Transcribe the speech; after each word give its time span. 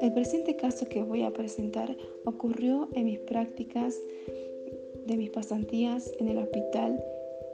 El 0.00 0.12
presente 0.12 0.56
caso 0.56 0.86
que 0.86 1.02
voy 1.02 1.22
a 1.22 1.30
presentar 1.30 1.96
ocurrió 2.24 2.88
en 2.94 3.06
mis 3.06 3.18
prácticas 3.20 3.96
de 5.06 5.16
mis 5.16 5.30
pasantías 5.30 6.12
en 6.18 6.28
el 6.28 6.38
hospital 6.38 7.02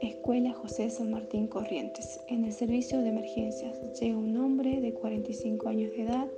Escuela 0.00 0.52
José 0.52 0.90
San 0.90 1.10
Martín 1.10 1.48
Corrientes. 1.48 2.20
En 2.28 2.44
el 2.44 2.52
servicio 2.52 3.00
de 3.00 3.08
emergencias 3.08 3.80
llega 4.00 4.16
un 4.16 4.36
hombre 4.36 4.80
de 4.80 4.92
45 4.92 5.68
años 5.68 5.90
de 5.92 6.02
edad 6.02 6.28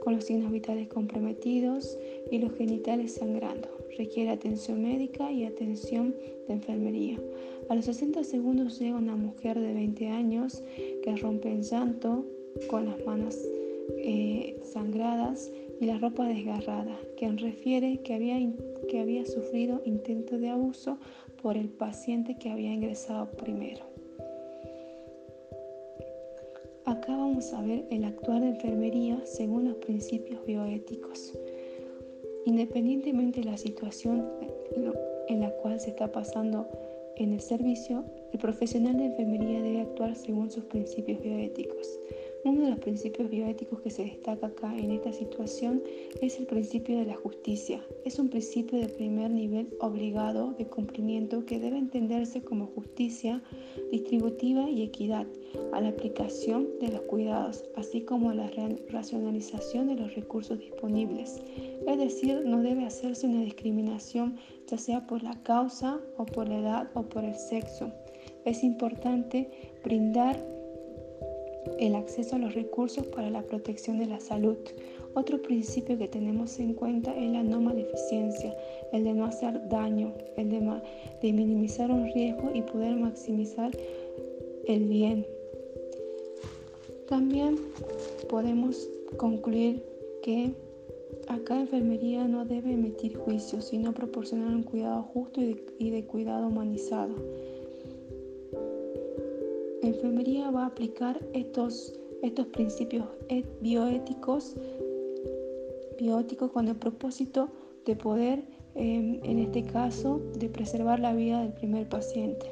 con 0.00 0.14
los 0.14 0.24
signos 0.24 0.52
vitales 0.52 0.88
comprometidos 0.88 1.98
y 2.30 2.38
los 2.38 2.52
genitales 2.52 3.14
sangrando. 3.14 3.81
Requiere 3.96 4.30
atención 4.30 4.82
médica 4.82 5.30
y 5.30 5.44
atención 5.44 6.14
de 6.48 6.54
enfermería. 6.54 7.18
A 7.68 7.74
los 7.74 7.84
60 7.84 8.24
segundos 8.24 8.78
llega 8.78 8.96
una 8.96 9.16
mujer 9.16 9.58
de 9.60 9.74
20 9.74 10.08
años 10.08 10.62
que 11.02 11.16
rompe 11.16 11.50
en 11.50 11.62
llanto 11.62 12.24
con 12.68 12.86
las 12.86 13.04
manos 13.04 13.36
eh, 13.98 14.60
sangradas 14.62 15.50
y 15.80 15.86
la 15.86 15.98
ropa 15.98 16.26
desgarrada, 16.26 16.96
quien 17.16 17.38
refiere 17.38 18.00
que 18.02 18.14
había, 18.14 18.36
que 18.88 19.00
había 19.00 19.26
sufrido 19.26 19.82
intento 19.84 20.38
de 20.38 20.50
abuso 20.50 20.98
por 21.42 21.56
el 21.56 21.68
paciente 21.68 22.36
que 22.38 22.50
había 22.50 22.72
ingresado 22.72 23.30
primero. 23.32 23.92
Acá 26.84 27.16
vamos 27.16 27.52
a 27.52 27.62
ver 27.62 27.86
el 27.90 28.04
actuar 28.04 28.40
de 28.40 28.48
enfermería 28.50 29.20
según 29.24 29.68
los 29.68 29.76
principios 29.76 30.44
bioéticos. 30.46 31.32
Independientemente 32.44 33.40
de 33.40 33.50
la 33.50 33.56
situación 33.56 34.28
en 35.28 35.40
la 35.40 35.50
cual 35.50 35.78
se 35.80 35.90
está 35.90 36.10
pasando 36.10 36.68
en 37.16 37.32
el 37.32 37.40
servicio, 37.40 38.04
el 38.32 38.38
profesional 38.38 38.96
de 38.96 39.06
enfermería 39.06 39.62
debe 39.62 39.82
actuar 39.82 40.16
según 40.16 40.50
sus 40.50 40.64
principios 40.64 41.20
bioéticos. 41.20 41.86
Uno 42.44 42.64
de 42.64 42.70
los 42.70 42.80
principios 42.80 43.30
bioéticos 43.30 43.80
que 43.82 43.90
se 43.90 44.02
destaca 44.02 44.48
acá 44.48 44.76
en 44.76 44.90
esta 44.90 45.12
situación 45.12 45.80
es 46.20 46.40
el 46.40 46.46
principio 46.46 46.98
de 46.98 47.06
la 47.06 47.14
justicia. 47.14 47.80
Es 48.04 48.18
un 48.18 48.30
principio 48.30 48.80
de 48.80 48.88
primer 48.88 49.30
nivel 49.30 49.68
obligado 49.80 50.52
de 50.58 50.66
cumplimiento 50.66 51.46
que 51.46 51.60
debe 51.60 51.78
entenderse 51.78 52.42
como 52.42 52.66
justicia 52.66 53.40
distributiva 53.92 54.68
y 54.68 54.82
equidad 54.82 55.26
a 55.72 55.80
la 55.80 55.90
aplicación 55.90 56.68
de 56.80 56.88
los 56.88 57.02
cuidados, 57.02 57.64
así 57.76 58.00
como 58.00 58.30
a 58.30 58.34
la 58.34 58.50
racionalización 58.88 59.86
de 59.86 59.96
los 59.96 60.14
recursos 60.16 60.58
disponibles. 60.58 61.40
Es 61.86 61.98
decir, 61.98 62.42
no 62.44 62.60
debe 62.60 62.84
hacerse 62.84 63.26
una 63.28 63.42
discriminación 63.42 64.36
ya 64.66 64.78
sea 64.78 65.06
por 65.06 65.22
la 65.22 65.40
causa 65.42 66.00
o 66.16 66.26
por 66.26 66.48
la 66.48 66.58
edad 66.58 66.90
o 66.94 67.02
por 67.02 67.24
el 67.24 67.36
sexo. 67.36 67.92
Es 68.44 68.64
importante 68.64 69.48
brindar 69.84 70.44
el 71.86 71.96
acceso 71.96 72.36
a 72.36 72.38
los 72.38 72.54
recursos 72.54 73.04
para 73.08 73.28
la 73.28 73.42
protección 73.42 73.98
de 73.98 74.06
la 74.06 74.20
salud. 74.20 74.56
Otro 75.14 75.42
principio 75.42 75.98
que 75.98 76.06
tenemos 76.06 76.58
en 76.60 76.74
cuenta 76.74 77.14
es 77.16 77.30
la 77.30 77.42
no 77.42 77.60
maleficencia, 77.60 78.56
el 78.92 79.02
de 79.02 79.12
no 79.12 79.24
hacer 79.24 79.68
daño, 79.68 80.14
el 80.36 80.48
de, 80.48 81.32
minimizar 81.32 81.90
un 81.90 82.04
riesgo 82.12 82.52
y 82.54 82.62
poder 82.62 82.94
maximizar 82.96 83.72
el 84.66 84.84
bien. 84.88 85.26
También 87.08 87.58
podemos 88.28 88.88
concluir 89.16 89.82
que 90.22 90.52
acá 91.26 91.60
enfermería 91.60 92.28
no 92.28 92.44
debe 92.44 92.72
emitir 92.72 93.16
juicios, 93.16 93.66
sino 93.66 93.92
proporcionar 93.92 94.54
un 94.54 94.62
cuidado 94.62 95.02
justo 95.02 95.40
y 95.40 95.90
de 95.90 96.04
cuidado 96.04 96.46
humanizado 96.46 97.16
enfermería 99.82 100.50
va 100.50 100.64
a 100.64 100.66
aplicar 100.66 101.20
estos, 101.32 101.92
estos 102.22 102.46
principios 102.48 103.06
bioéticos, 103.60 104.54
bioéticos 105.98 106.50
con 106.52 106.68
el 106.68 106.76
propósito 106.76 107.48
de 107.84 107.96
poder, 107.96 108.44
em, 108.74 109.20
en 109.24 109.38
este 109.38 109.64
caso, 109.64 110.20
de 110.38 110.48
preservar 110.48 111.00
la 111.00 111.12
vida 111.12 111.42
del 111.42 111.52
primer 111.52 111.88
paciente 111.88 112.46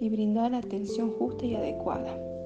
y 0.00 0.08
brindar 0.08 0.54
atención 0.54 1.10
justa 1.10 1.44
y 1.44 1.54
adecuada. 1.54 2.39